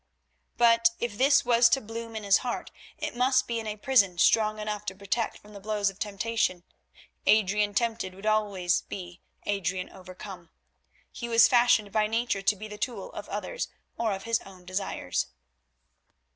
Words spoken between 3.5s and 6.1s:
in a prison strong enough to protect from the blows of